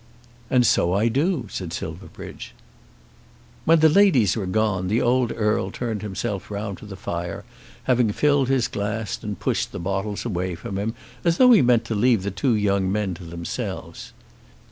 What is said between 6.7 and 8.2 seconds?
to the fire, having